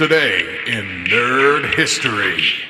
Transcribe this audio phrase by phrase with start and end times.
[0.00, 2.69] Today in Nerd History.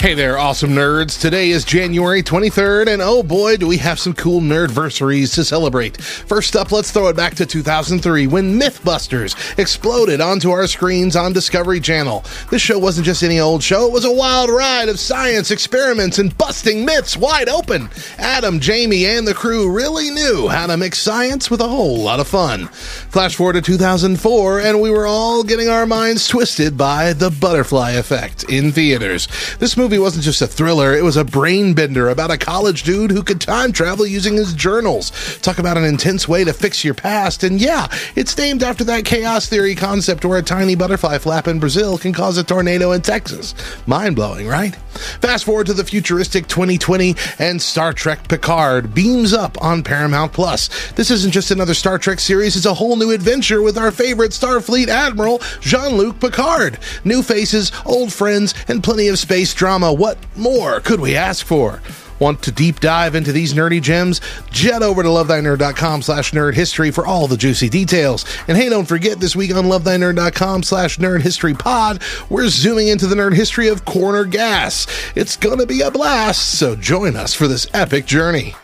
[0.00, 1.20] Hey there, awesome nerds.
[1.20, 6.00] Today is January 23rd, and oh boy, do we have some cool nerdversaries to celebrate.
[6.00, 11.32] First up, let's throw it back to 2003 when Mythbusters exploded onto our screens on
[11.32, 12.24] Discovery Channel.
[12.48, 16.20] This show wasn't just any old show, it was a wild ride of science, experiments,
[16.20, 17.90] and busting myths wide open.
[18.18, 22.20] Adam, Jamie, and the crew really knew how to mix science with a whole lot
[22.20, 22.68] of fun.
[22.68, 27.90] Flash forward to 2004, and we were all getting our minds twisted by The Butterfly
[27.92, 29.26] Effect in theaters.
[29.58, 32.82] This movie movie wasn't just a thriller, it was a brain bender about a college
[32.82, 35.38] dude who could time travel using his journals.
[35.40, 37.42] Talk about an intense way to fix your past.
[37.42, 41.58] And yeah, it's named after that chaos theory concept where a tiny butterfly flap in
[41.58, 43.54] Brazil can cause a tornado in Texas.
[43.86, 44.76] Mind blowing, right?
[45.22, 50.68] Fast forward to the futuristic 2020 and Star Trek Picard beams up on Paramount Plus.
[50.92, 54.32] This isn't just another Star Trek series, it's a whole new adventure with our favorite
[54.32, 56.78] Starfleet Admiral, Jean Luc Picard.
[57.04, 59.92] New faces, old friends, and plenty of space drama drama.
[59.92, 61.80] What more could we ask for?
[62.18, 64.20] Want to deep dive into these nerdy gems?
[64.50, 68.24] Jet over to lovethynerd.com slash nerd history for all the juicy details.
[68.48, 73.06] And hey, don't forget this week on lovethynerd.com slash nerd history pod, we're zooming into
[73.06, 74.88] the nerd history of corner gas.
[75.14, 78.54] It's gonna be a blast, so join us for this epic journey.